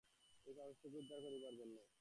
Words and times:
এই 0.47 0.53
পাপিষ্ঠাকে 0.53 0.97
উদ্ধার 0.97 1.19
করিবার 1.21 1.53
জন্য? 1.55 1.75